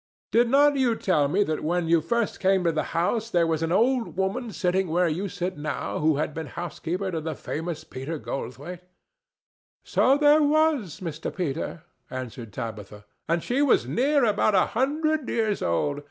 [0.31, 3.61] "Did not you tell me that when you first came to the house there was
[3.61, 7.83] an old woman sitting where you sit now who had been housekeeper to the famous
[7.83, 8.79] Peter Goldthwaite?"
[9.83, 11.29] "So there was, Mr.
[11.35, 15.99] Peter," answered Tabitha, "and she was near about a hundred years old.